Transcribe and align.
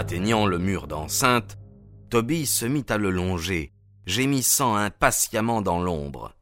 Atteignant 0.00 0.46
le 0.46 0.56
mur 0.56 0.86
d'enceinte, 0.86 1.58
Toby 2.08 2.46
se 2.46 2.64
mit 2.64 2.86
à 2.88 2.96
le 2.96 3.10
longer, 3.10 3.70
gémissant 4.06 4.74
impatiemment 4.74 5.60
dans 5.60 5.78
l'ombre. 5.78 6.34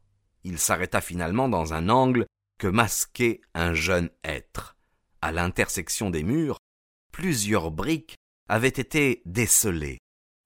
Il 0.45 0.59
s'arrêta 0.59 1.01
finalement 1.01 1.49
dans 1.49 1.73
un 1.73 1.89
angle 1.89 2.25
que 2.57 2.67
masquait 2.67 3.41
un 3.53 3.73
jeune 3.73 4.11
être. 4.23 4.77
À 5.21 5.33
l'intersection 5.33 6.09
des 6.09 6.23
murs, 6.23 6.57
plusieurs 7.11 7.69
briques 7.69 8.15
avaient 8.47 8.69
été 8.69 9.21
décelées. 9.25 9.97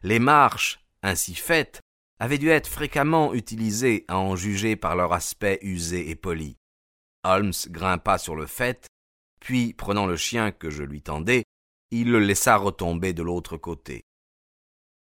Les 0.01 0.17
marches, 0.17 0.83
ainsi 1.03 1.35
faites, 1.35 1.81
avaient 2.19 2.39
dû 2.39 2.49
être 2.49 2.67
fréquemment 2.67 3.35
utilisées 3.35 4.05
à 4.07 4.17
en 4.17 4.35
juger 4.35 4.75
par 4.75 4.95
leur 4.95 5.13
aspect 5.13 5.59
usé 5.61 6.09
et 6.09 6.15
poli. 6.15 6.57
Holmes 7.23 7.53
grimpa 7.69 8.17
sur 8.17 8.35
le 8.35 8.47
fait, 8.47 8.87
puis, 9.39 9.73
prenant 9.73 10.07
le 10.07 10.15
chien 10.15 10.51
que 10.51 10.71
je 10.71 10.81
lui 10.81 11.03
tendais, 11.03 11.43
il 11.93 12.11
le 12.11 12.19
laissa 12.19 12.57
retomber 12.57 13.13
de 13.13 13.23
l'autre 13.23 13.55
côté. 13.57 14.03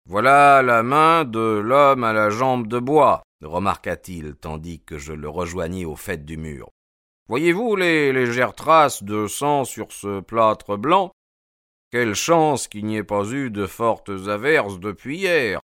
Voilà 0.09 0.63
la 0.63 0.83
main 0.83 1.25
de 1.25 1.41
l'homme 1.41 2.05
à 2.05 2.13
la 2.13 2.29
jambe 2.29 2.67
de 2.67 2.79
bois, 2.79 3.23
remarqua-t-il, 3.43 4.35
tandis 4.35 4.81
que 4.81 4.99
je 4.99 5.13
le 5.13 5.29
rejoignis 5.29 5.85
au 5.85 5.97
fait 5.97 6.25
du 6.25 6.37
mur. 6.37 6.71
Voyez-vous 7.29 7.77
les 7.77 8.13
légères 8.13 8.55
traces 8.55 9.03
de 9.03 9.27
sang 9.27 9.65
sur 9.65 9.91
ce 9.93 10.21
plâtre 10.21 10.77
blanc? 10.77 11.13
Quelle 11.91 12.15
chance 12.15 12.69
qu'il 12.69 12.85
n'y 12.85 12.97
ait 12.97 13.05
pas 13.05 13.25
eu 13.31 13.51
de 13.51 13.67
fortes 13.67 14.11
averses 14.27 14.79
depuis 14.79 15.19
hier. 15.19 15.61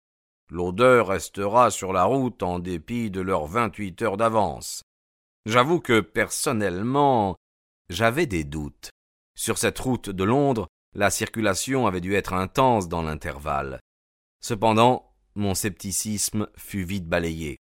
L'odeur 0.51 1.07
restera 1.07 1.71
sur 1.71 1.91
la 1.91 2.03
route 2.03 2.43
en 2.43 2.59
dépit 2.59 3.09
de 3.09 3.21
leurs 3.21 3.47
vingt-huit 3.47 4.01
heures 4.03 4.17
d'avance. 4.17 4.83
J'avoue 5.45 5.79
que 5.79 6.01
personnellement, 6.01 7.35
j'avais 7.89 8.25
des 8.25 8.43
doutes. 8.43 8.89
Sur 9.35 9.57
cette 9.57 9.79
route 9.79 10.09
de 10.09 10.23
Londres, 10.23 10.67
la 10.95 11.09
circulation 11.09 11.85
avait 11.85 12.01
dû 12.01 12.15
être 12.15 12.33
intense 12.33 12.87
dans 12.87 13.03
l'intervalle. 13.03 13.79
Cependant, 14.41 15.13
mon 15.35 15.53
scepticisme 15.53 16.47
fut 16.55 16.83
vite 16.83 17.07
balayé. 17.07 17.57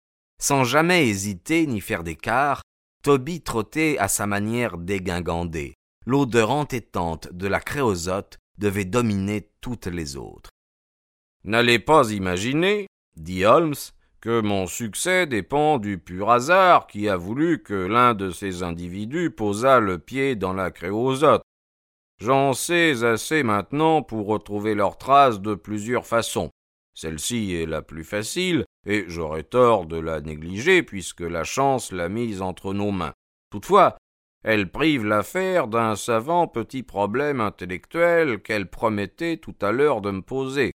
Sans 0.41 0.65
jamais 0.65 1.07
hésiter 1.07 1.67
ni 1.67 1.81
faire 1.81 2.03
d'écart, 2.03 2.63
Toby 3.03 3.43
trottait 3.43 3.99
à 3.99 4.09
sa 4.09 4.27
manière 4.27 4.79
dégingandée. 4.79 5.75
L'odeur 6.07 6.51
entêtante 6.51 7.33
de 7.33 7.47
la 7.47 7.61
créosote 7.61 8.39
devait 8.57 8.85
dominer 8.85 9.51
toutes 9.61 9.87
les 9.87 10.17
autres. 10.17 10.51
N'allez 11.45 11.79
pas 11.79 12.11
imaginer, 12.11 12.87
dit 13.17 13.45
Holmes, 13.45 13.75
que 14.21 14.41
mon 14.41 14.67
succès 14.67 15.27
dépend 15.27 15.79
du 15.79 15.99
pur 15.99 16.31
hasard 16.31 16.87
qui 16.87 17.09
a 17.09 17.17
voulu 17.17 17.63
que 17.63 17.75
l'un 17.75 18.15
de 18.15 18.31
ces 18.31 18.63
individus 18.63 19.31
posât 19.31 19.81
le 19.81 19.99
pied 19.99 20.35
dans 20.35 20.53
la 20.53 20.71
créosote. 20.71 21.43
J'en 22.21 22.53
sais 22.53 23.05
assez 23.05 23.43
maintenant 23.43 24.03
pour 24.03 24.27
retrouver 24.27 24.75
leurs 24.75 24.99
traces 24.99 25.41
de 25.41 25.55
plusieurs 25.55 26.07
façons. 26.07 26.51
Celle-ci 26.95 27.55
est 27.55 27.67
la 27.67 27.81
plus 27.81 28.03
facile, 28.03 28.65
et 28.85 29.05
j'aurais 29.07 29.45
tort 29.45 29.87
de 29.87 29.99
la 29.99 30.21
négliger 30.21 30.83
puisque 30.83 31.21
la 31.21 31.45
chance 31.45 31.93
l'a 31.93 32.09
mise 32.09 32.43
entre 32.43 32.75
nos 32.75 32.91
mains. 32.91 33.15
Toutefois, 33.51 33.97
elle 34.43 34.71
prive 34.71 35.05
l'affaire 35.05 35.69
d'un 35.69 35.95
savant 35.95 36.49
petit 36.49 36.83
problème 36.83 37.41
intellectuel 37.41 38.43
qu'elle 38.43 38.69
promettait 38.69 39.37
tout 39.37 39.55
à 39.61 39.71
l'heure 39.71 40.01
de 40.01 40.11
me 40.11 40.23
poser. 40.23 40.73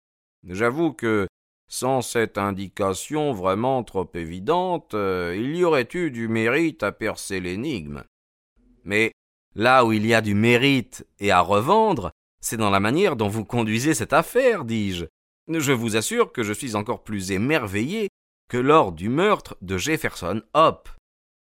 J'avoue 0.48 0.92
que, 0.92 1.26
sans 1.68 2.02
cette 2.02 2.38
indication 2.38 3.32
vraiment 3.32 3.82
trop 3.82 4.08
évidente, 4.14 4.94
euh, 4.94 5.34
il 5.36 5.56
y 5.56 5.64
aurait 5.64 5.88
eu 5.94 6.10
du 6.10 6.28
mérite 6.28 6.82
à 6.82 6.92
percer 6.92 7.40
l'énigme. 7.40 8.04
Mais 8.84 9.12
Là 9.54 9.84
où 9.84 9.92
il 9.92 10.06
y 10.06 10.14
a 10.14 10.20
du 10.20 10.34
mérite 10.34 11.06
et 11.20 11.30
à 11.30 11.40
revendre, 11.40 12.10
c'est 12.40 12.56
dans 12.56 12.70
la 12.70 12.80
manière 12.80 13.16
dont 13.16 13.28
vous 13.28 13.44
conduisez 13.44 13.94
cette 13.94 14.12
affaire, 14.12 14.64
dis-je. 14.64 15.04
Je 15.48 15.72
vous 15.72 15.96
assure 15.96 16.32
que 16.32 16.42
je 16.42 16.52
suis 16.52 16.74
encore 16.74 17.02
plus 17.04 17.30
émerveillé 17.32 18.08
que 18.48 18.56
lors 18.56 18.92
du 18.92 19.08
meurtre 19.08 19.56
de 19.60 19.76
Jefferson 19.76 20.42
Hope. 20.54 20.88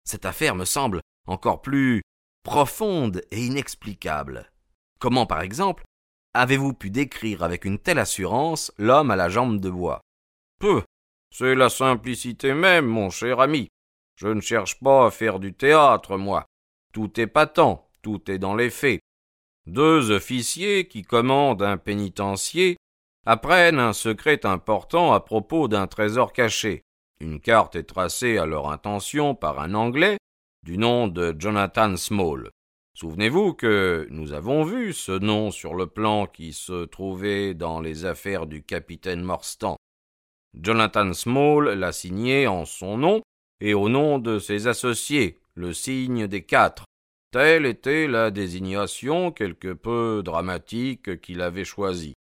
Cette 0.04 0.26
affaire 0.26 0.56
me 0.56 0.66
semble 0.66 1.02
encore 1.28 1.62
plus 1.62 2.02
profonde 2.44 3.22
et 3.32 3.46
inexplicable. 3.46 4.52
Comment, 5.00 5.26
par 5.26 5.42
exemple, 5.42 5.84
avez-vous 6.34 6.74
pu 6.74 6.90
décrire 6.90 7.44
avec 7.44 7.66
une 7.66 7.80
telle 7.80 8.00
assurance 8.00 8.72
l'homme 8.78 9.12
à 9.12 9.16
la 9.16 9.30
jambe 9.30 9.60
de 9.60 9.70
bois? 9.70 10.02
Peu. 10.60 10.84
C'est 11.34 11.56
la 11.56 11.70
simplicité 11.70 12.54
même, 12.54 12.88
mon 12.88 13.10
cher 13.10 13.40
ami. 13.40 13.70
Je 14.16 14.28
ne 14.28 14.42
cherche 14.42 14.80
pas 14.80 15.08
à 15.08 15.12
faire 15.12 15.40
du 15.40 15.54
théâtre, 15.54 16.18
moi. 16.18 16.46
Tout 16.94 17.20
est 17.20 17.28
patent, 17.28 17.88
tout 18.02 18.30
est 18.30 18.40
dans 18.40 18.56
les 18.56 18.70
faits. 18.70 19.02
Deux 19.68 20.12
officiers 20.12 20.88
qui 20.88 21.04
commandent 21.04 21.64
un 21.64 21.78
pénitencier 21.78 22.78
apprennent 23.26 23.80
un 23.80 23.94
secret 23.94 24.46
important 24.46 25.14
à 25.14 25.20
propos 25.20 25.68
d'un 25.68 25.88
trésor 25.88 26.34
caché. 26.34 26.82
Une 27.20 27.40
carte 27.40 27.76
est 27.76 27.84
tracée 27.84 28.38
à 28.38 28.46
leur 28.46 28.72
intention 28.72 29.36
par 29.36 29.60
un 29.60 29.76
Anglais 29.76 30.18
du 30.64 30.78
nom 30.78 31.08
de 31.08 31.36
Jonathan 31.38 31.96
Small. 31.96 32.50
Souvenez-vous 32.96 33.54
que 33.54 34.08
nous 34.10 34.34
avons 34.34 34.64
vu 34.64 34.94
ce 34.94 35.12
nom 35.12 35.52
sur 35.52 35.76
le 35.76 35.88
plan 35.88 36.28
qui 36.28 36.54
se 36.54 36.86
trouvait 36.86 37.54
dans 37.54 37.80
les 37.80 38.06
affaires 38.06 38.48
du 38.48 38.64
capitaine 38.64 39.22
Morstan. 39.22 39.78
Jonathan 40.60 41.14
Small 41.14 41.70
l'a 41.70 41.92
signé 41.92 42.48
en 42.48 42.66
son 42.66 42.98
nom 42.98 43.22
et 43.62 43.74
au 43.74 43.88
nom 43.88 44.20
de 44.20 44.40
ses 44.40 44.68
associés, 44.68 45.40
le 45.54 45.74
signe 45.74 46.28
des 46.28 46.44
quatre, 46.44 46.86
Telle 47.32 47.66
était 47.66 48.08
la 48.08 48.30
désignation 48.30 49.32
quelque 49.32 49.72
peu 49.72 50.22
dramatique 50.24 51.22
qu'il 51.22 51.42
avait 51.42 51.64
choisie. 51.64 52.14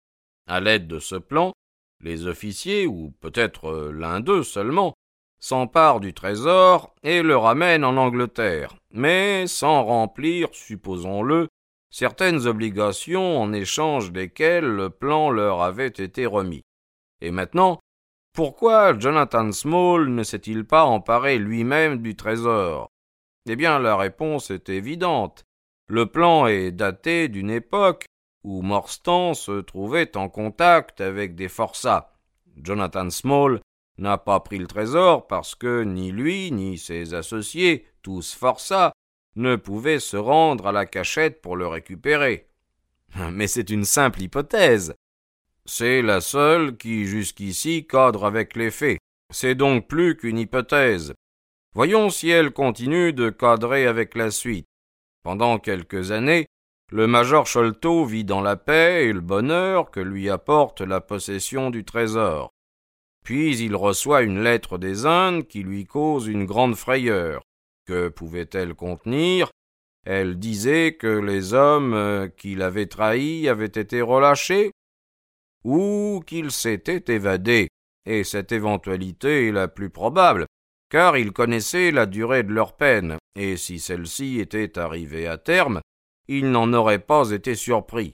À 0.46 0.60
l'aide 0.60 0.86
de 0.86 1.00
ce 1.00 1.16
plan, 1.16 1.52
les 2.00 2.26
officiers, 2.26 2.86
ou 2.86 3.12
peut-être 3.20 3.90
l'un 3.92 4.20
d'eux 4.20 4.44
seulement, 4.44 4.94
s'emparent 5.40 5.98
du 5.98 6.14
trésor 6.14 6.94
et 7.02 7.22
le 7.22 7.36
ramènent 7.36 7.84
en 7.84 7.96
Angleterre, 7.96 8.76
mais 8.92 9.48
sans 9.48 9.82
remplir, 9.82 10.48
supposons-le, 10.52 11.48
certaines 11.90 12.46
obligations 12.46 13.40
en 13.40 13.52
échange 13.52 14.12
desquelles 14.12 14.68
le 14.68 14.90
plan 14.90 15.30
leur 15.30 15.62
avait 15.62 15.88
été 15.88 16.24
remis. 16.24 16.62
Et 17.20 17.32
maintenant, 17.32 17.80
pourquoi 18.32 18.96
Jonathan 18.96 19.50
Small 19.50 20.08
ne 20.08 20.22
s'est-il 20.22 20.64
pas 20.64 20.84
emparé 20.84 21.38
lui-même 21.38 22.00
du 22.00 22.14
trésor? 22.14 22.88
Eh 23.52 23.56
bien, 23.56 23.78
la 23.78 23.96
réponse 23.96 24.50
est 24.50 24.68
évidente. 24.68 25.44
Le 25.88 26.06
plan 26.06 26.46
est 26.46 26.70
daté 26.70 27.28
d'une 27.28 27.50
époque 27.50 28.06
où 28.44 28.62
Morstan 28.62 29.34
se 29.34 29.60
trouvait 29.60 30.16
en 30.16 30.28
contact 30.28 31.00
avec 31.00 31.34
des 31.34 31.48
forçats. 31.48 32.14
Jonathan 32.56 33.10
Small 33.10 33.60
n'a 33.98 34.18
pas 34.18 34.40
pris 34.40 34.58
le 34.58 34.66
trésor 34.66 35.26
parce 35.26 35.54
que 35.54 35.82
ni 35.82 36.12
lui 36.12 36.52
ni 36.52 36.78
ses 36.78 37.14
associés, 37.14 37.86
tous 38.02 38.34
forçats, 38.34 38.92
ne 39.36 39.56
pouvaient 39.56 40.00
se 40.00 40.16
rendre 40.16 40.68
à 40.68 40.72
la 40.72 40.86
cachette 40.86 41.42
pour 41.42 41.56
le 41.56 41.66
récupérer. 41.66 42.48
Mais 43.32 43.46
c'est 43.46 43.70
une 43.70 43.84
simple 43.84 44.22
hypothèse. 44.22 44.94
C'est 45.64 46.02
la 46.02 46.20
seule 46.20 46.76
qui 46.76 47.04
jusqu'ici 47.04 47.86
cadre 47.86 48.24
avec 48.24 48.56
les 48.56 48.70
faits. 48.70 48.98
C'est 49.32 49.54
donc 49.54 49.86
plus 49.86 50.16
qu'une 50.16 50.38
hypothèse. 50.38 51.14
Voyons 51.74 52.10
si 52.10 52.28
elle 52.28 52.50
continue 52.50 53.12
de 53.12 53.30
cadrer 53.30 53.86
avec 53.86 54.16
la 54.16 54.30
suite. 54.30 54.66
Pendant 55.22 55.58
quelques 55.58 56.10
années, 56.10 56.46
le 56.90 57.06
major 57.06 57.46
Sholto 57.46 58.04
vit 58.04 58.24
dans 58.24 58.40
la 58.40 58.56
paix 58.56 59.06
et 59.06 59.12
le 59.12 59.20
bonheur 59.20 59.92
que 59.92 60.00
lui 60.00 60.28
apporte 60.28 60.80
la 60.80 61.00
possession 61.00 61.70
du 61.70 61.84
trésor. 61.84 62.50
Puis 63.24 63.58
il 63.58 63.76
reçoit 63.76 64.22
une 64.22 64.42
lettre 64.42 64.78
des 64.78 65.06
Indes 65.06 65.46
qui 65.46 65.62
lui 65.62 65.86
cause 65.86 66.26
une 66.26 66.46
grande 66.46 66.74
frayeur. 66.74 67.42
Que 67.86 68.08
pouvait-elle 68.08 68.74
contenir? 68.74 69.50
Elle 70.04 70.38
disait 70.38 70.94
que 70.94 71.06
les 71.06 71.52
hommes 71.54 71.94
euh, 71.94 72.28
qu'il 72.28 72.62
avait 72.62 72.86
trahis 72.86 73.48
avaient 73.48 73.66
été 73.66 74.00
relâchés 74.00 74.72
ou 75.62 76.22
qu'ils 76.26 76.50
s'étaient 76.50 77.12
évadés, 77.12 77.68
et 78.06 78.24
cette 78.24 78.50
éventualité 78.50 79.48
est 79.48 79.52
la 79.52 79.68
plus 79.68 79.90
probable, 79.90 80.46
car 80.90 81.16
il 81.16 81.32
connaissait 81.32 81.92
la 81.92 82.04
durée 82.04 82.42
de 82.42 82.52
leur 82.52 82.76
peine, 82.76 83.16
et 83.36 83.56
si 83.56 83.78
celle-ci 83.78 84.40
était 84.40 84.78
arrivée 84.78 85.26
à 85.26 85.38
terme, 85.38 85.80
il 86.28 86.50
n'en 86.50 86.72
aurait 86.72 86.98
pas 86.98 87.30
été 87.30 87.54
surpris. 87.54 88.12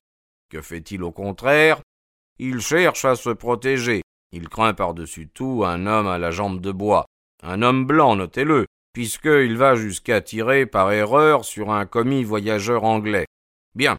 Que 0.50 0.60
fait-il 0.60 1.02
au 1.02 1.10
contraire? 1.10 1.80
Il 2.38 2.60
cherche 2.60 3.04
à 3.04 3.16
se 3.16 3.30
protéger. 3.30 4.02
Il 4.30 4.48
craint 4.48 4.74
par-dessus 4.74 5.28
tout 5.28 5.62
un 5.64 5.86
homme 5.86 6.06
à 6.06 6.18
la 6.18 6.30
jambe 6.30 6.60
de 6.60 6.70
bois, 6.70 7.06
un 7.42 7.62
homme 7.62 7.86
blanc, 7.86 8.16
notez-le, 8.16 8.66
puisqu'il 8.92 9.56
va 9.56 9.74
jusqu'à 9.74 10.20
tirer 10.20 10.66
par 10.66 10.92
erreur 10.92 11.44
sur 11.44 11.70
un 11.70 11.86
commis 11.86 12.24
voyageur 12.24 12.84
anglais. 12.84 13.26
Bien. 13.74 13.96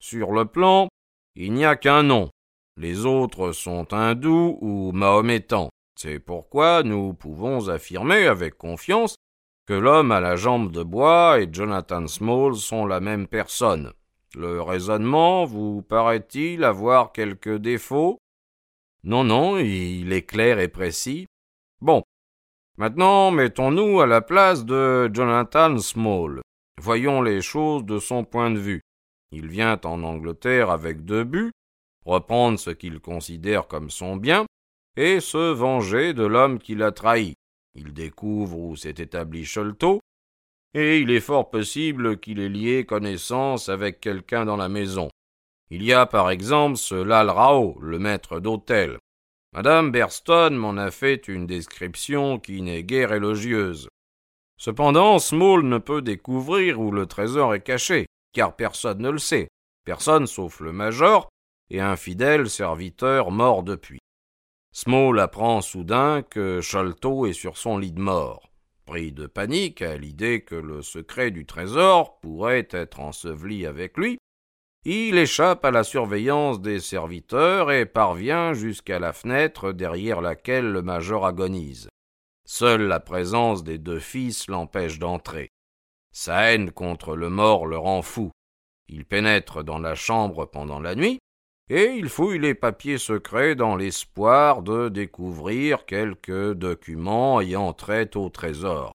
Sur 0.00 0.32
le 0.32 0.46
plan, 0.46 0.88
il 1.36 1.52
n'y 1.52 1.64
a 1.64 1.76
qu'un 1.76 2.02
nom. 2.02 2.30
Les 2.76 3.04
autres 3.06 3.52
sont 3.52 3.92
hindous 3.92 4.58
ou 4.60 4.92
mahométans. 4.92 5.70
C'est 6.02 6.18
pourquoi 6.18 6.82
nous 6.82 7.12
pouvons 7.12 7.68
affirmer 7.68 8.26
avec 8.26 8.56
confiance 8.56 9.16
que 9.66 9.74
l'homme 9.74 10.12
à 10.12 10.20
la 10.20 10.34
jambe 10.34 10.72
de 10.72 10.82
bois 10.82 11.38
et 11.38 11.48
Jonathan 11.52 12.06
Small 12.06 12.54
sont 12.56 12.86
la 12.86 13.00
même 13.00 13.26
personne. 13.26 13.92
Le 14.34 14.62
raisonnement 14.62 15.44
vous 15.44 15.82
paraît-il 15.82 16.64
avoir 16.64 17.12
quelques 17.12 17.58
défauts? 17.58 18.16
Non, 19.04 19.24
non, 19.24 19.58
il 19.58 20.10
est 20.14 20.22
clair 20.22 20.58
et 20.58 20.68
précis. 20.68 21.26
Bon. 21.82 22.02
Maintenant, 22.78 23.30
mettons-nous 23.30 24.00
à 24.00 24.06
la 24.06 24.22
place 24.22 24.64
de 24.64 25.10
Jonathan 25.12 25.76
Small. 25.76 26.40
Voyons 26.80 27.20
les 27.20 27.42
choses 27.42 27.84
de 27.84 27.98
son 27.98 28.24
point 28.24 28.50
de 28.50 28.58
vue. 28.58 28.80
Il 29.32 29.48
vient 29.48 29.78
en 29.84 30.02
Angleterre 30.02 30.70
avec 30.70 31.04
deux 31.04 31.24
buts, 31.24 31.52
reprendre 32.06 32.58
ce 32.58 32.70
qu'il 32.70 33.00
considère 33.00 33.68
comme 33.68 33.90
son 33.90 34.16
bien, 34.16 34.46
et 35.00 35.20
se 35.20 35.52
venger 35.52 36.12
de 36.12 36.24
l'homme 36.24 36.58
qui 36.58 36.74
l'a 36.74 36.92
trahi. 36.92 37.32
Il 37.74 37.94
découvre 37.94 38.58
où 38.58 38.76
s'est 38.76 38.90
établi 38.98 39.46
Sholto, 39.46 40.00
et 40.74 40.98
il 40.98 41.10
est 41.10 41.20
fort 41.20 41.48
possible 41.48 42.20
qu'il 42.20 42.38
ait 42.38 42.50
lié 42.50 42.84
connaissance 42.84 43.70
avec 43.70 44.00
quelqu'un 44.00 44.44
dans 44.44 44.58
la 44.58 44.68
maison. 44.68 45.08
Il 45.70 45.82
y 45.84 45.94
a 45.94 46.04
par 46.04 46.28
exemple 46.28 46.76
ce 46.76 46.94
Lal 46.94 47.30
Rao, 47.30 47.78
le 47.80 47.98
maître 47.98 48.40
d'hôtel. 48.40 48.98
Madame 49.54 49.90
Berston 49.90 50.50
m'en 50.50 50.76
a 50.76 50.90
fait 50.90 51.28
une 51.28 51.46
description 51.46 52.38
qui 52.38 52.60
n'est 52.60 52.84
guère 52.84 53.14
élogieuse. 53.14 53.88
Cependant, 54.58 55.18
Small 55.18 55.62
ne 55.62 55.78
peut 55.78 56.02
découvrir 56.02 56.78
où 56.78 56.90
le 56.90 57.06
trésor 57.06 57.54
est 57.54 57.62
caché, 57.62 58.04
car 58.34 58.54
personne 58.54 58.98
ne 58.98 59.08
le 59.08 59.18
sait, 59.18 59.48
personne 59.86 60.26
sauf 60.26 60.60
le 60.60 60.72
major 60.72 61.30
et 61.70 61.80
un 61.80 61.96
fidèle 61.96 62.50
serviteur 62.50 63.30
mort 63.30 63.62
depuis. 63.62 63.98
Small 64.72 65.18
apprend 65.18 65.60
soudain 65.60 66.22
que 66.22 66.60
Sholto 66.60 67.26
est 67.26 67.32
sur 67.32 67.56
son 67.56 67.78
lit 67.78 67.92
de 67.92 68.00
mort. 68.00 68.50
Pris 68.86 69.12
de 69.12 69.26
panique 69.26 69.82
à 69.82 69.96
l'idée 69.96 70.42
que 70.42 70.54
le 70.54 70.82
secret 70.82 71.30
du 71.30 71.44
trésor 71.44 72.20
pourrait 72.20 72.68
être 72.70 73.00
enseveli 73.00 73.66
avec 73.66 73.96
lui, 73.96 74.18
il 74.84 75.18
échappe 75.18 75.64
à 75.64 75.70
la 75.70 75.84
surveillance 75.84 76.60
des 76.60 76.80
serviteurs 76.80 77.70
et 77.70 77.84
parvient 77.84 78.54
jusqu'à 78.54 78.98
la 78.98 79.12
fenêtre 79.12 79.72
derrière 79.72 80.22
laquelle 80.22 80.72
le 80.72 80.80
major 80.80 81.26
agonise. 81.26 81.88
Seule 82.46 82.84
la 82.84 82.98
présence 82.98 83.62
des 83.62 83.76
deux 83.76 83.98
fils 83.98 84.48
l'empêche 84.48 84.98
d'entrer. 84.98 85.50
Sa 86.12 86.50
haine 86.50 86.70
contre 86.70 87.14
le 87.14 87.28
mort 87.28 87.66
le 87.66 87.76
rend 87.76 88.02
fou. 88.02 88.30
Il 88.88 89.04
pénètre 89.04 89.62
dans 89.62 89.78
la 89.78 89.94
chambre 89.94 90.46
pendant 90.46 90.80
la 90.80 90.94
nuit, 90.94 91.20
et 91.70 91.94
il 91.96 92.08
fouille 92.08 92.40
les 92.40 92.54
papiers 92.54 92.98
secrets 92.98 93.54
dans 93.54 93.76
l'espoir 93.76 94.62
de 94.62 94.88
découvrir 94.88 95.86
quelques 95.86 96.52
documents 96.54 97.40
ayant 97.40 97.72
trait 97.72 98.10
au 98.16 98.28
trésor. 98.28 98.92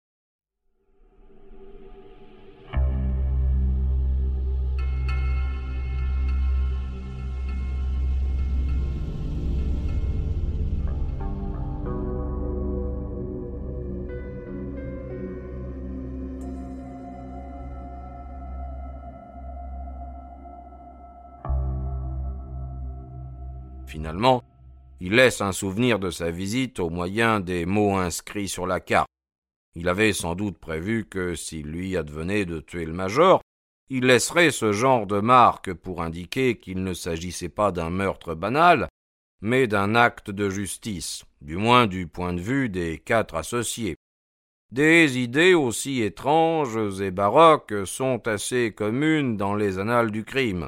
Finalement, 24.12 24.44
il 25.00 25.14
laisse 25.14 25.40
un 25.40 25.54
souvenir 25.54 25.98
de 25.98 26.10
sa 26.10 26.32
visite 26.32 26.82
au 26.82 26.90
moyen 26.90 27.40
des 27.40 27.66
mots 27.66 27.96
inscrits 27.96 28.50
sur 28.50 28.68
la 28.68 28.82
carte. 28.82 29.08
Il 29.74 29.88
avait 29.88 30.12
sans 30.12 30.36
doute 30.36 30.58
prévu 30.58 31.06
que 31.06 31.34
s'il 31.34 31.68
lui 31.68 31.96
advenait 31.96 32.44
de 32.44 32.60
tuer 32.60 32.84
le 32.84 32.92
major, 32.92 33.42
il 33.90 34.08
laisserait 34.08 34.52
ce 34.52 34.74
genre 34.74 35.08
de 35.08 35.22
marque 35.22 35.74
pour 35.74 36.02
indiquer 36.02 36.58
qu'il 36.58 36.84
ne 36.84 36.94
s'agissait 36.94 37.48
pas 37.48 37.72
d'un 37.72 37.90
meurtre 37.90 38.36
banal, 38.36 38.90
mais 39.40 39.66
d'un 39.66 39.96
acte 39.96 40.30
de 40.30 40.50
justice, 40.50 41.24
du 41.40 41.56
moins 41.56 41.88
du 41.88 42.06
point 42.06 42.34
de 42.34 42.42
vue 42.42 42.68
des 42.68 42.98
quatre 42.98 43.36
associés. 43.36 43.96
Des 44.74 45.20
idées 45.20 45.54
aussi 45.54 46.02
étranges 46.02 47.00
et 47.00 47.12
baroques 47.12 47.86
sont 47.86 48.28
assez 48.28 48.74
communes 48.74 49.38
dans 49.38 49.56
les 49.56 49.80
annales 49.80 50.12
du 50.12 50.26
crime. 50.26 50.68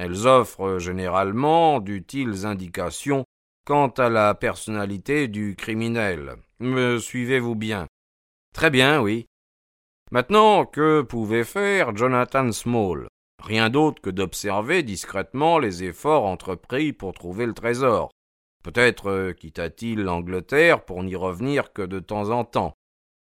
Elles 0.00 0.28
offrent 0.28 0.78
généralement 0.78 1.80
d'utiles 1.80 2.46
indications 2.46 3.24
quant 3.66 3.88
à 3.88 4.08
la 4.08 4.32
personnalité 4.36 5.26
du 5.26 5.56
criminel. 5.56 6.36
Me 6.60 7.00
suivez-vous 7.00 7.56
bien? 7.56 7.88
Très 8.54 8.70
bien, 8.70 9.02
oui. 9.02 9.26
Maintenant, 10.12 10.66
que 10.66 11.02
pouvait 11.02 11.42
faire 11.42 11.96
Jonathan 11.96 12.52
Small? 12.52 13.08
Rien 13.42 13.70
d'autre 13.70 14.00
que 14.00 14.08
d'observer 14.08 14.84
discrètement 14.84 15.58
les 15.58 15.82
efforts 15.82 16.26
entrepris 16.26 16.92
pour 16.92 17.12
trouver 17.12 17.46
le 17.46 17.54
trésor. 17.54 18.12
Peut-être 18.62 19.32
quitta-t-il 19.32 20.02
l'Angleterre 20.02 20.84
pour 20.84 21.02
n'y 21.02 21.16
revenir 21.16 21.72
que 21.72 21.82
de 21.82 21.98
temps 21.98 22.30
en 22.30 22.44
temps. 22.44 22.72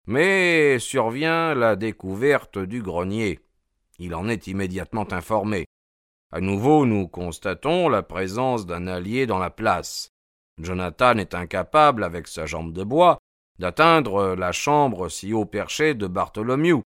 Mais 0.09 0.81
survient 0.81 1.55
la 1.55 1.77
découverte 1.77 2.59
du 2.59 2.83
grenier. 2.83 3.39
Il 4.01 4.17
en 4.17 4.29
est 4.29 4.49
immédiatement 4.49 5.07
informé. 5.13 5.67
À 6.31 6.43
nouveau, 6.43 6.85
nous 6.85 7.09
constatons 7.09 7.89
la 7.89 8.03
présence 8.03 8.67
d'un 8.67 8.87
allié 8.87 9.25
dans 9.27 9.39
la 9.39 9.49
place. 9.49 10.11
Jonathan 10.61 11.17
est 11.17 11.35
incapable, 11.35 12.05
avec 12.05 12.29
sa 12.29 12.45
jambe 12.45 12.75
de 12.75 12.85
bois, 12.85 13.17
d'atteindre 13.59 14.35
la 14.35 14.53
chambre 14.53 15.09
si 15.09 15.33
haut 15.33 15.47
perchée 15.47 15.95
de 15.95 16.07
Bartholomew. 16.07 16.83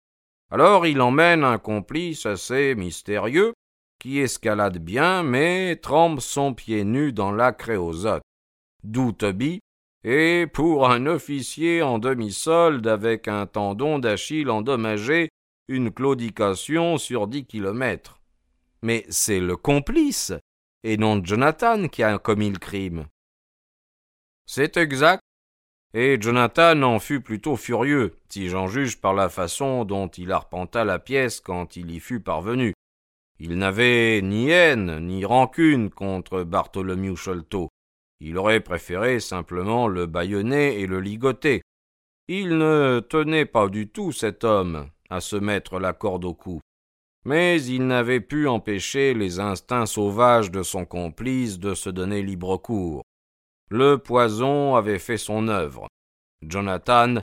Alors 0.50 0.86
il 0.86 1.02
emmène 1.02 1.44
un 1.44 1.58
complice 1.58 2.24
assez 2.24 2.74
mystérieux, 2.74 3.52
qui 4.00 4.20
escalade 4.20 4.78
bien, 4.78 5.22
mais 5.22 5.76
trempe 5.76 6.20
son 6.20 6.54
pied 6.54 6.84
nu 6.84 7.12
dans 7.12 7.32
la 7.32 7.52
créosote. 7.52 8.22
D'où 8.84 9.12
Toby, 9.12 9.60
et 10.02 10.46
pour 10.46 10.88
un 10.88 11.04
officier 11.06 11.82
en 11.82 11.98
demi-solde 11.98 12.86
avec 12.86 13.28
un 13.28 13.46
tendon 13.46 13.98
d'Achille 13.98 14.48
endommagé, 14.48 15.28
une 15.68 15.90
claudication 15.90 16.96
sur 16.96 17.26
dix 17.26 17.44
kilomètres 17.44 18.15
mais 18.86 19.04
c'est 19.08 19.40
le 19.40 19.56
complice, 19.56 20.32
et 20.84 20.96
non 20.96 21.20
Jonathan 21.22 21.88
qui 21.88 22.04
a 22.04 22.16
commis 22.20 22.50
le 22.50 22.58
crime. 22.58 23.06
C'est 24.46 24.76
exact, 24.76 25.20
et 25.92 26.18
Jonathan 26.20 26.80
en 26.82 27.00
fut 27.00 27.20
plutôt 27.20 27.56
furieux, 27.56 28.14
si 28.28 28.48
j'en 28.48 28.68
juge 28.68 29.00
par 29.00 29.12
la 29.12 29.28
façon 29.28 29.84
dont 29.84 30.06
il 30.06 30.30
arpenta 30.30 30.84
la 30.84 31.00
pièce 31.00 31.40
quand 31.40 31.74
il 31.74 31.90
y 31.90 31.98
fut 31.98 32.20
parvenu. 32.20 32.74
Il 33.40 33.58
n'avait 33.58 34.22
ni 34.22 34.50
haine 34.50 35.04
ni 35.04 35.24
rancune 35.24 35.90
contre 35.90 36.44
Bartholomew 36.44 37.16
Sholto. 37.16 37.68
Il 38.20 38.38
aurait 38.38 38.60
préféré 38.60 39.18
simplement 39.18 39.88
le 39.88 40.06
bâillonner 40.06 40.80
et 40.80 40.86
le 40.86 41.00
ligoter. 41.00 41.60
Il 42.28 42.56
ne 42.56 43.00
tenait 43.00 43.46
pas 43.46 43.68
du 43.68 43.88
tout 43.88 44.12
cet 44.12 44.44
homme 44.44 44.88
à 45.10 45.20
se 45.20 45.34
mettre 45.34 45.80
la 45.80 45.92
corde 45.92 46.24
au 46.24 46.34
cou 46.34 46.60
mais 47.26 47.60
il 47.60 47.88
n'avait 47.88 48.20
pu 48.20 48.46
empêcher 48.46 49.12
les 49.12 49.40
instincts 49.40 49.86
sauvages 49.86 50.52
de 50.52 50.62
son 50.62 50.84
complice 50.84 51.58
de 51.58 51.74
se 51.74 51.90
donner 51.90 52.22
libre 52.22 52.56
cours. 52.56 53.02
Le 53.68 53.98
poison 53.98 54.76
avait 54.76 55.00
fait 55.00 55.18
son 55.18 55.48
œuvre. 55.48 55.88
Jonathan 56.40 57.16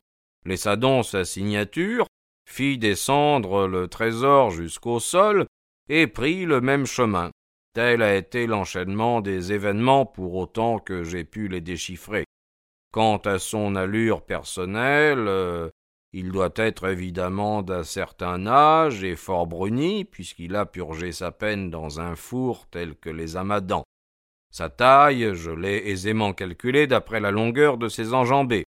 laissa 0.44 0.76
donc 0.76 1.06
sa 1.06 1.24
signature, 1.24 2.06
fit 2.46 2.76
descendre 2.76 3.66
le 3.66 3.88
trésor 3.88 4.50
jusqu'au 4.50 5.00
sol, 5.00 5.46
et 5.88 6.06
prit 6.06 6.44
le 6.44 6.60
même 6.60 6.84
chemin. 6.84 7.30
Tel 7.72 8.02
a 8.02 8.14
été 8.14 8.46
l'enchaînement 8.46 9.22
des 9.22 9.54
événements 9.54 10.04
pour 10.04 10.34
autant 10.34 10.78
que 10.80 11.02
j'ai 11.02 11.24
pu 11.24 11.48
les 11.48 11.62
déchiffrer. 11.62 12.26
Quant 12.92 13.16
à 13.16 13.38
son 13.38 13.74
allure 13.74 14.20
personnelle, 14.20 15.28
euh, 15.28 15.70
il 16.16 16.30
doit 16.30 16.52
être 16.54 16.86
évidemment 16.86 17.62
d'un 17.62 17.82
certain 17.82 18.46
âge 18.46 19.02
et 19.02 19.16
fort 19.16 19.48
bruni, 19.48 20.04
puisqu'il 20.04 20.54
a 20.54 20.64
purgé 20.64 21.10
sa 21.10 21.32
peine 21.32 21.70
dans 21.70 21.98
un 21.98 22.14
four 22.14 22.68
tel 22.68 22.94
que 22.94 23.10
les 23.10 23.36
amadans. 23.36 23.82
Sa 24.52 24.70
taille, 24.70 25.34
je 25.34 25.50
l'ai 25.50 25.88
aisément 25.88 26.32
calculée 26.32 26.86
d'après 26.86 27.18
la 27.18 27.32
longueur 27.32 27.78
de 27.78 27.88
ses 27.88 28.14
enjambées. 28.14 28.64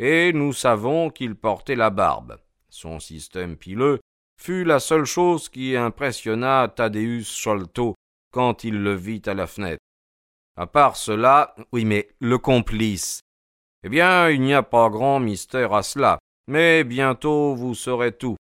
et 0.00 0.32
nous 0.32 0.52
savons 0.52 1.10
qu'il 1.10 1.36
portait 1.36 1.76
la 1.76 1.90
barbe. 1.90 2.40
Son 2.68 2.98
système 2.98 3.56
pileux 3.56 4.00
fut 4.40 4.64
la 4.64 4.80
seule 4.80 5.04
chose 5.04 5.48
qui 5.48 5.76
impressionna 5.76 6.66
Thaddeus 6.66 7.22
Sholto 7.22 7.94
quand 8.32 8.64
il 8.64 8.82
le 8.82 8.94
vit 8.94 9.22
à 9.26 9.34
la 9.34 9.46
fenêtre. 9.46 9.84
À 10.56 10.66
part 10.66 10.96
cela, 10.96 11.54
oui, 11.70 11.84
mais 11.84 12.08
le 12.18 12.38
complice. 12.38 13.20
Eh 13.84 13.88
bien, 13.88 14.30
il 14.30 14.40
n'y 14.40 14.54
a 14.54 14.64
pas 14.64 14.90
grand 14.90 15.20
mystère 15.20 15.74
à 15.74 15.84
cela, 15.84 16.18
mais 16.52 16.84
bientôt 16.84 17.54
vous 17.54 17.74
saurez 17.74 18.12
tout. 18.12 18.36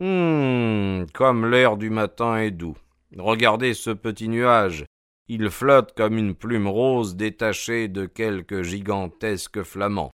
Hum, 0.00 1.06
comme 1.14 1.48
l'air 1.48 1.76
du 1.76 1.88
matin 1.88 2.38
est 2.38 2.50
doux. 2.50 2.76
Regardez 3.16 3.74
ce 3.74 3.90
petit 3.90 4.28
nuage. 4.28 4.84
Il 5.28 5.48
flotte 5.50 5.94
comme 5.96 6.18
une 6.18 6.34
plume 6.34 6.66
rose 6.66 7.14
détachée 7.14 7.86
de 7.86 8.06
quelque 8.06 8.64
gigantesque 8.64 9.62
flamand. 9.62 10.10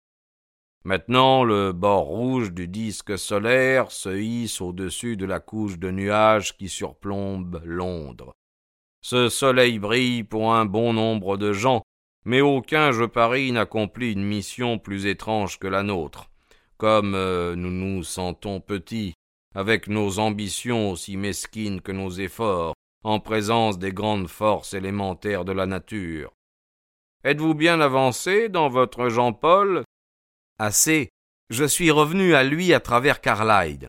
Maintenant, 0.85 1.45
le 1.45 1.73
bord 1.73 2.05
rouge 2.05 2.53
du 2.53 2.69
disque 2.69 3.19
solaire 3.19 3.91
se 3.91 4.15
hisse 4.15 4.61
au-dessus 4.61 5.17
de 5.17 5.25
la 5.25 5.41
couche 5.41 5.79
de 5.79 5.91
nuages 5.91 6.59
qui 6.59 6.69
surplombe 6.69 7.63
Londres. 7.65 8.35
Ce 9.01 9.31
soleil 9.31 9.79
brille 9.79 10.25
pour 10.25 10.53
un 10.53 10.67
bon 10.67 10.93
nombre 10.93 11.39
de 11.39 11.55
gens, 11.55 11.81
mais 12.27 12.43
aucun, 12.43 12.93
je 12.93 13.05
parie, 13.05 13.51
n'accomplit 13.51 14.13
une 14.13 14.25
mission 14.25 14.79
plus 14.79 15.07
étrange 15.07 15.59
que 15.59 15.67
la 15.67 15.83
nôtre. 15.83 16.32
Comme 16.83 17.15
euh, 17.15 17.55
nous 17.55 17.71
nous 17.71 18.03
sentons 18.03 18.61
petits, 18.61 19.15
avec 19.55 19.87
nos 19.87 20.19
ambitions 20.19 20.91
aussi 20.91 21.17
mesquines 21.17 21.81
que 21.81 21.93
nos 21.93 22.11
efforts, 22.11 22.75
en 23.05 23.21
présence 23.21 23.79
des 23.79 23.93
grandes 23.93 24.27
forces 24.27 24.75
élémentaires 24.75 25.45
de 25.45 25.53
la 25.53 25.67
nature. 25.67 26.33
Êtes-vous 27.23 27.55
bien 27.55 27.81
avancé 27.81 28.49
dans 28.49 28.69
votre 28.69 29.11
Jean-Paul 29.11 29.85
Assez. 30.59 31.11
Je 31.51 31.65
suis 31.65 31.93
revenu 31.93 32.35
à 32.35 32.43
lui 32.43 32.75
à 32.75 32.81
travers 32.81 33.21
Carlyle. 33.21 33.87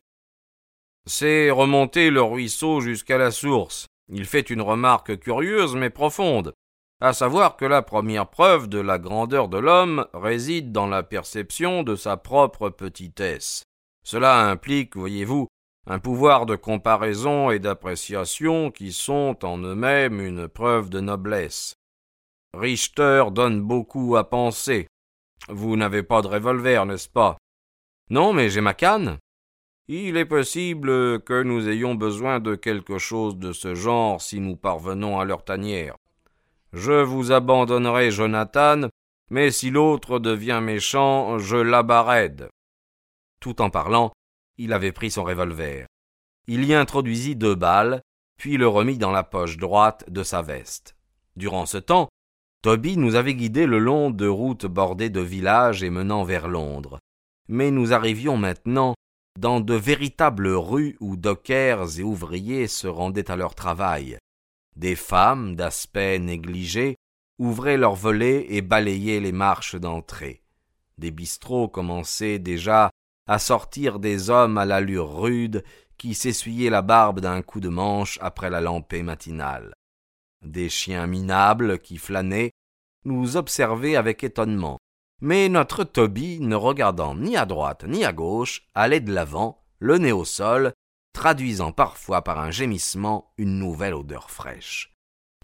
C'est 1.04 1.50
remonter 1.50 2.10
le 2.10 2.22
ruisseau 2.22 2.80
jusqu'à 2.80 3.18
la 3.18 3.32
source. 3.32 3.88
Il 4.08 4.24
fait 4.24 4.50
une 4.50 4.62
remarque 4.62 5.18
curieuse 5.18 5.74
mais 5.74 5.90
profonde, 5.90 6.52
à 7.04 7.12
savoir 7.12 7.58
que 7.58 7.66
la 7.66 7.82
première 7.82 8.30
preuve 8.30 8.66
de 8.66 8.78
la 8.78 8.98
grandeur 8.98 9.50
de 9.50 9.58
l'homme 9.58 10.06
réside 10.14 10.72
dans 10.72 10.86
la 10.86 11.02
perception 11.02 11.82
de 11.82 11.96
sa 11.96 12.16
propre 12.16 12.70
petitesse. 12.70 13.62
Cela 14.06 14.48
implique, 14.48 14.96
voyez-vous, 14.96 15.46
un 15.86 15.98
pouvoir 15.98 16.46
de 16.46 16.56
comparaison 16.56 17.50
et 17.50 17.58
d'appréciation 17.58 18.70
qui 18.70 18.90
sont 18.90 19.44
en 19.44 19.58
eux-mêmes 19.58 20.18
une 20.18 20.48
preuve 20.48 20.88
de 20.88 21.00
noblesse. 21.00 21.74
Richter 22.54 23.24
donne 23.32 23.60
beaucoup 23.60 24.16
à 24.16 24.30
penser. 24.30 24.86
Vous 25.50 25.76
n'avez 25.76 26.04
pas 26.04 26.22
de 26.22 26.28
revolver, 26.28 26.86
n'est-ce 26.86 27.10
pas? 27.10 27.36
Non, 28.08 28.32
mais 28.32 28.48
j'ai 28.48 28.62
ma 28.62 28.72
canne. 28.72 29.18
Il 29.88 30.16
est 30.16 30.24
possible 30.24 31.20
que 31.20 31.42
nous 31.42 31.68
ayons 31.68 31.96
besoin 31.96 32.40
de 32.40 32.54
quelque 32.54 32.96
chose 32.96 33.36
de 33.36 33.52
ce 33.52 33.74
genre 33.74 34.22
si 34.22 34.40
nous 34.40 34.56
parvenons 34.56 35.20
à 35.20 35.26
leur 35.26 35.44
tanière. 35.44 35.96
Je 36.74 37.04
vous 37.04 37.30
abandonnerai 37.30 38.10
Jonathan, 38.10 38.88
mais 39.30 39.52
si 39.52 39.70
l'autre 39.70 40.18
devient 40.18 40.60
méchant, 40.60 41.38
je 41.38 41.56
l'abarède. 41.56 42.48
Tout 43.40 43.62
en 43.62 43.70
parlant, 43.70 44.10
il 44.58 44.72
avait 44.72 44.90
pris 44.90 45.12
son 45.12 45.22
revolver. 45.22 45.86
Il 46.48 46.64
y 46.64 46.74
introduisit 46.74 47.36
deux 47.36 47.54
balles, 47.54 48.02
puis 48.38 48.56
le 48.56 48.66
remit 48.66 48.98
dans 48.98 49.12
la 49.12 49.22
poche 49.22 49.56
droite 49.56 50.04
de 50.10 50.24
sa 50.24 50.42
veste. 50.42 50.96
Durant 51.36 51.64
ce 51.64 51.78
temps, 51.78 52.08
Toby 52.62 52.96
nous 52.96 53.14
avait 53.14 53.34
guidés 53.34 53.66
le 53.66 53.78
long 53.78 54.10
de 54.10 54.26
routes 54.26 54.66
bordées 54.66 55.10
de 55.10 55.20
villages 55.20 55.84
et 55.84 55.90
menant 55.90 56.24
vers 56.24 56.48
Londres. 56.48 56.98
Mais 57.48 57.70
nous 57.70 57.92
arrivions 57.92 58.36
maintenant 58.36 58.94
dans 59.38 59.60
de 59.60 59.74
véritables 59.74 60.48
rues 60.48 60.96
où 60.98 61.16
dockers 61.16 62.00
et 62.00 62.02
ouvriers 62.02 62.66
se 62.66 62.88
rendaient 62.88 63.30
à 63.30 63.36
leur 63.36 63.54
travail. 63.54 64.18
Des 64.76 64.96
femmes 64.96 65.54
d'aspect 65.54 66.18
négligé 66.18 66.96
ouvraient 67.38 67.76
leurs 67.76 67.94
volets 67.94 68.46
et 68.48 68.62
balayaient 68.62 69.20
les 69.20 69.32
marches 69.32 69.76
d'entrée. 69.76 70.42
Des 70.98 71.10
bistrots 71.10 71.68
commençaient 71.68 72.38
déjà 72.38 72.90
à 73.26 73.38
sortir 73.38 73.98
des 73.98 74.30
hommes 74.30 74.58
à 74.58 74.64
l'allure 74.64 75.20
rude 75.20 75.64
qui 75.96 76.14
s'essuyaient 76.14 76.70
la 76.70 76.82
barbe 76.82 77.20
d'un 77.20 77.42
coup 77.42 77.60
de 77.60 77.68
manche 77.68 78.18
après 78.20 78.50
la 78.50 78.60
lampée 78.60 79.02
matinale. 79.02 79.72
Des 80.42 80.68
chiens 80.68 81.06
minables 81.06 81.78
qui 81.78 81.96
flânaient 81.96 82.50
nous 83.04 83.36
observaient 83.36 83.96
avec 83.96 84.24
étonnement. 84.24 84.78
Mais 85.20 85.48
notre 85.48 85.84
Toby, 85.84 86.40
ne 86.40 86.56
regardant 86.56 87.14
ni 87.14 87.36
à 87.36 87.46
droite 87.46 87.84
ni 87.84 88.04
à 88.04 88.12
gauche, 88.12 88.66
allait 88.74 89.00
de 89.00 89.12
l'avant, 89.12 89.62
le 89.78 89.98
nez 89.98 90.12
au 90.12 90.24
sol, 90.24 90.72
traduisant 91.14 91.72
parfois 91.72 92.22
par 92.22 92.38
un 92.38 92.50
gémissement 92.50 93.32
une 93.38 93.58
nouvelle 93.58 93.94
odeur 93.94 94.30
fraîche. 94.30 94.94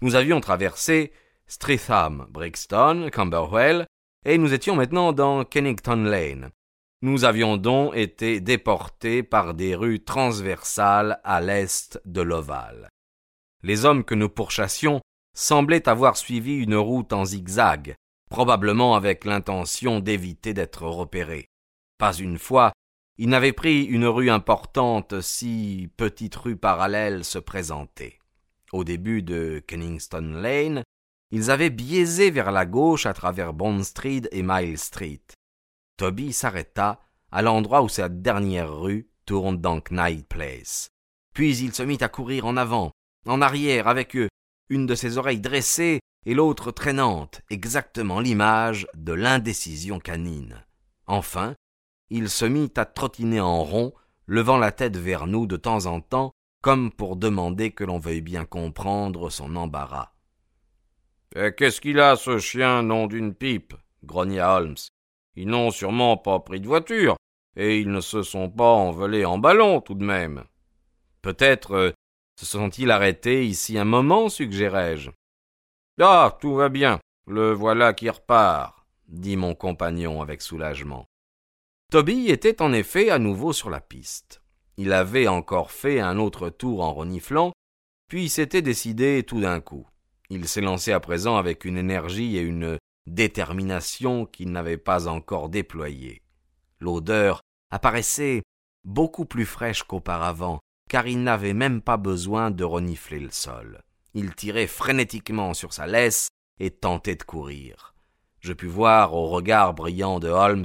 Nous 0.03 0.13
avions 0.13 0.39
traversé 0.39 1.11
Streatham, 1.47 2.27
Brixton, 2.29 3.09
Camberwell, 3.11 3.87
et 4.25 4.37
nous 4.37 4.53
étions 4.53 4.75
maintenant 4.75 5.11
dans 5.11 5.43
Kennington 5.43 6.03
Lane, 6.03 6.51
nous 7.03 7.25
avions 7.25 7.57
donc 7.57 7.95
été 7.95 8.39
déportés 8.39 9.23
par 9.23 9.55
des 9.55 9.73
rues 9.73 10.03
transversales 10.03 11.19
à 11.23 11.41
l'est 11.41 11.99
de 12.05 12.21
l'Ovale. 12.21 12.89
Les 13.63 13.85
hommes 13.85 14.03
que 14.03 14.13
nous 14.13 14.29
pourchassions 14.29 15.01
semblaient 15.35 15.89
avoir 15.89 16.15
suivi 16.15 16.57
une 16.57 16.75
route 16.75 17.11
en 17.11 17.25
zigzag, 17.25 17.95
probablement 18.29 18.93
avec 18.93 19.25
l'intention 19.25 19.99
d'éviter 19.99 20.53
d'être 20.53 20.85
repérés. 20.85 21.47
Pas 21.97 22.13
une 22.13 22.37
fois, 22.37 22.71
ils 23.21 23.29
n'avaient 23.29 23.53
pris 23.53 23.83
une 23.83 24.07
rue 24.07 24.31
importante 24.31 25.21
si 25.21 25.91
petite 25.95 26.33
rue 26.33 26.55
parallèle 26.55 27.23
se 27.23 27.37
présentait. 27.37 28.17
Au 28.73 28.83
début 28.83 29.21
de 29.21 29.63
Kenningston 29.67 30.41
Lane, 30.41 30.81
ils 31.29 31.51
avaient 31.51 31.69
biaisé 31.69 32.31
vers 32.31 32.51
la 32.51 32.65
gauche 32.65 33.05
à 33.05 33.13
travers 33.13 33.53
Bond 33.53 33.83
Street 33.83 34.23
et 34.31 34.41
Mile 34.41 34.79
Street. 34.79 35.21
Toby 35.97 36.33
s'arrêta 36.33 36.99
à 37.31 37.43
l'endroit 37.43 37.83
où 37.83 37.89
cette 37.89 38.23
dernière 38.23 38.75
rue 38.75 39.07
tourne 39.27 39.61
dans 39.61 39.81
Knight 39.91 40.27
Place. 40.27 40.87
Puis 41.35 41.55
il 41.57 41.75
se 41.75 41.83
mit 41.83 41.99
à 42.01 42.09
courir 42.09 42.47
en 42.47 42.57
avant, 42.57 42.89
en 43.27 43.39
arrière 43.39 43.87
avec 43.87 44.15
eux, 44.17 44.29
une 44.69 44.87
de 44.87 44.95
ses 44.95 45.19
oreilles 45.19 45.41
dressées 45.41 45.99
et 46.25 46.33
l'autre 46.33 46.71
traînante, 46.71 47.41
exactement 47.51 48.19
l'image 48.19 48.87
de 48.95 49.13
l'indécision 49.13 49.99
canine. 49.99 50.65
Enfin, 51.05 51.53
il 52.11 52.29
se 52.29 52.45
mit 52.45 52.71
à 52.75 52.85
trottiner 52.85 53.39
en 53.39 53.63
rond, 53.63 53.93
levant 54.27 54.57
la 54.57 54.71
tête 54.71 54.97
vers 54.97 55.27
nous 55.27 55.47
de 55.47 55.55
temps 55.55 55.85
en 55.85 56.01
temps, 56.01 56.31
comme 56.61 56.91
pour 56.91 57.15
demander 57.15 57.71
que 57.71 57.85
l'on 57.85 57.99
veuille 57.99 58.21
bien 58.21 58.43
comprendre 58.45 59.29
son 59.29 59.55
embarras. 59.55 60.11
Eh, 61.35 61.53
qu'est-ce 61.55 61.79
qu'il 61.79 62.01
a, 62.01 62.17
ce 62.17 62.37
chien, 62.37 62.83
nom 62.83 63.07
d'une 63.07 63.33
pipe? 63.33 63.73
grogna 64.03 64.55
Holmes. 64.55 64.75
Ils 65.35 65.47
n'ont 65.47 65.71
sûrement 65.71 66.17
pas 66.17 66.39
pris 66.39 66.59
de 66.59 66.67
voiture, 66.67 67.15
et 67.55 67.79
ils 67.79 67.89
ne 67.89 68.01
se 68.01 68.23
sont 68.23 68.49
pas 68.49 68.73
envolés 68.73 69.23
en 69.23 69.37
ballon 69.37 69.79
tout 69.79 69.95
de 69.95 70.03
même. 70.03 70.43
Peut-être 71.21 71.71
euh, 71.75 71.91
se 72.37 72.45
sont-ils 72.45 72.91
arrêtés 72.91 73.45
ici 73.45 73.77
un 73.77 73.85
moment, 73.85 74.27
suggérai-je. 74.27 75.11
Ah, 76.01 76.37
tout 76.41 76.55
va 76.55 76.67
bien, 76.67 76.99
le 77.25 77.53
voilà 77.53 77.93
qui 77.93 78.09
repart, 78.09 78.85
dit 79.07 79.37
mon 79.37 79.55
compagnon 79.55 80.21
avec 80.21 80.41
soulagement. 80.41 81.05
Toby 81.91 82.29
était 82.29 82.61
en 82.61 82.71
effet 82.71 83.09
à 83.09 83.19
nouveau 83.19 83.51
sur 83.51 83.69
la 83.69 83.81
piste. 83.81 84.41
Il 84.77 84.93
avait 84.93 85.27
encore 85.27 85.71
fait 85.71 85.99
un 85.99 86.19
autre 86.19 86.49
tour 86.49 86.83
en 86.83 86.93
reniflant, 86.93 87.51
puis 88.07 88.29
s'était 88.29 88.61
décidé 88.61 89.23
tout 89.27 89.41
d'un 89.41 89.59
coup. 89.59 89.85
Il 90.29 90.45
lancé 90.61 90.93
à 90.93 91.01
présent 91.01 91.35
avec 91.35 91.65
une 91.65 91.77
énergie 91.77 92.37
et 92.37 92.41
une 92.43 92.77
détermination 93.07 94.25
qu'il 94.25 94.53
n'avait 94.53 94.77
pas 94.77 95.09
encore 95.09 95.49
déployée. 95.49 96.21
L'odeur 96.79 97.41
apparaissait 97.71 98.41
beaucoup 98.85 99.25
plus 99.25 99.45
fraîche 99.45 99.83
qu'auparavant, 99.83 100.61
car 100.89 101.07
il 101.07 101.21
n'avait 101.23 101.53
même 101.53 101.81
pas 101.81 101.97
besoin 101.97 102.51
de 102.51 102.63
renifler 102.63 103.19
le 103.19 103.31
sol. 103.31 103.83
Il 104.13 104.33
tirait 104.33 104.67
frénétiquement 104.67 105.53
sur 105.53 105.73
sa 105.73 105.87
laisse 105.87 106.29
et 106.57 106.71
tentait 106.71 107.17
de 107.17 107.23
courir. 107.23 107.95
Je 108.39 108.53
pus 108.53 108.67
voir 108.67 109.13
au 109.13 109.27
regard 109.27 109.73
brillant 109.73 110.21
de 110.21 110.29
Holmes 110.29 110.63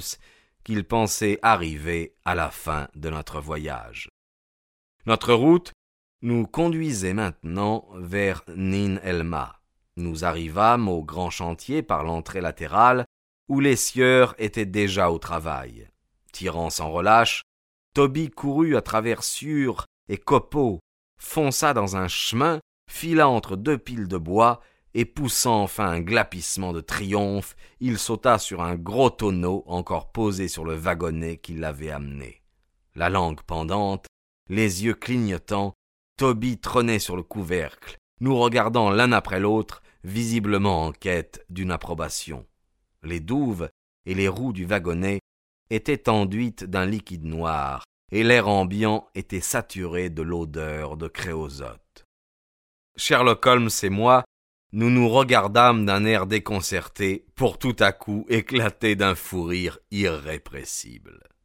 qu'il 0.66 0.82
pensait 0.82 1.38
arriver 1.42 2.16
à 2.24 2.34
la 2.34 2.50
fin 2.50 2.88
de 2.96 3.08
notre 3.08 3.40
voyage. 3.40 4.08
Notre 5.06 5.32
route 5.32 5.72
nous 6.22 6.44
conduisait 6.44 7.14
maintenant 7.14 7.86
vers 7.94 8.42
Nin 8.48 8.96
Elma. 9.04 9.60
Nous 9.96 10.24
arrivâmes 10.24 10.88
au 10.88 11.04
grand 11.04 11.30
chantier 11.30 11.82
par 11.82 12.02
l'entrée 12.02 12.40
latérale, 12.40 13.04
où 13.48 13.60
les 13.60 13.76
sieurs 13.76 14.34
étaient 14.38 14.66
déjà 14.66 15.12
au 15.12 15.18
travail. 15.18 15.88
Tirant 16.32 16.68
sans 16.68 16.90
relâche, 16.90 17.42
Toby 17.94 18.28
courut 18.30 18.74
à 18.74 18.82
travers 18.82 19.22
sûrs 19.22 19.86
et 20.08 20.18
copeaux, 20.18 20.80
fonça 21.16 21.74
dans 21.74 21.96
un 21.96 22.08
chemin, 22.08 22.58
fila 22.90 23.28
entre 23.28 23.54
deux 23.54 23.78
piles 23.78 24.08
de 24.08 24.18
bois, 24.18 24.60
et 24.98 25.04
poussant 25.04 25.62
enfin 25.62 25.88
un 25.90 26.00
glapissement 26.00 26.72
de 26.72 26.80
triomphe, 26.80 27.54
il 27.80 27.98
sauta 27.98 28.38
sur 28.38 28.62
un 28.62 28.76
gros 28.76 29.10
tonneau 29.10 29.62
encore 29.66 30.10
posé 30.10 30.48
sur 30.48 30.64
le 30.64 30.74
wagonnet 30.74 31.36
qui 31.36 31.52
l'avait 31.52 31.90
amené. 31.90 32.40
La 32.94 33.10
langue 33.10 33.42
pendante, 33.42 34.06
les 34.48 34.86
yeux 34.86 34.94
clignotants, 34.94 35.74
Toby 36.16 36.56
trônait 36.56 36.98
sur 36.98 37.14
le 37.14 37.22
couvercle, 37.22 37.98
nous 38.22 38.38
regardant 38.38 38.88
l'un 38.88 39.12
après 39.12 39.38
l'autre, 39.38 39.82
visiblement 40.02 40.86
en 40.86 40.92
quête 40.92 41.44
d'une 41.50 41.72
approbation. 41.72 42.46
Les 43.02 43.20
douves 43.20 43.68
et 44.06 44.14
les 44.14 44.28
roues 44.28 44.54
du 44.54 44.64
wagonnet 44.64 45.20
étaient 45.68 46.08
enduites 46.08 46.64
d'un 46.64 46.86
liquide 46.86 47.26
noir, 47.26 47.84
et 48.12 48.24
l'air 48.24 48.48
ambiant 48.48 49.08
était 49.14 49.40
saturé 49.40 50.08
de 50.08 50.22
l'odeur 50.22 50.96
de 50.96 51.06
créosote. 51.06 52.06
Sherlock 52.96 53.44
Holmes 53.44 53.68
et 53.82 53.90
moi, 53.90 54.24
nous 54.76 54.90
nous 54.90 55.08
regardâmes 55.08 55.86
d'un 55.86 56.04
air 56.04 56.26
déconcerté, 56.26 57.24
pour 57.34 57.56
tout 57.58 57.76
à 57.78 57.92
coup 57.92 58.26
éclater 58.28 58.94
d'un 58.94 59.14
fou 59.14 59.44
rire 59.44 59.78
irrépressible. 59.90 61.35